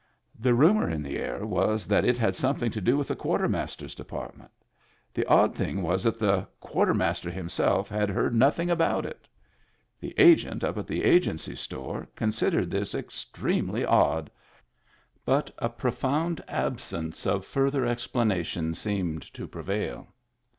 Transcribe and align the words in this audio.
The 0.39 0.55
rumor 0.55 0.89
in 0.89 1.03
the 1.03 1.17
air 1.19 1.45
was 1.45 1.85
that 1.85 2.03
it 2.03 2.17
had 2.17 2.35
something 2.35 2.71
to 2.71 2.81
do 2.81 2.97
with 2.97 3.07
the 3.09 3.15
Quartermaster's 3.15 3.93
de 3.93 4.03
partment. 4.03 4.49
The 5.13 5.27
odd 5.27 5.53
thing 5.53 5.83
was 5.83 6.03
that 6.05 6.17
the 6.17 6.47
Quarter 6.59 6.93
Digitized 6.95 6.95
by 6.95 6.95
Google 6.95 6.95
HAPPY 6.95 6.95
TEETH 6.95 6.97
37 6.97 6.97
master 6.97 7.29
himself 7.29 7.89
had 7.89 8.09
heard 8.09 8.33
nothing 8.35 8.69
about 8.71 9.05
it. 9.05 9.27
The 9.99 10.15
Agent 10.17 10.63
up 10.63 10.77
at 10.79 10.87
the 10.87 11.03
Agency 11.03 11.55
store 11.55 12.07
considered 12.15 12.71
this 12.71 12.95
extremely 12.95 13.85
odd. 13.85 14.31
But 15.23 15.51
a 15.59 15.69
profound 15.69 16.43
absence 16.47 17.27
of 17.27 17.45
further 17.45 17.85
explanations 17.85 18.79
seemed 18.79 19.21
to 19.35 19.47
prevail. 19.47 20.07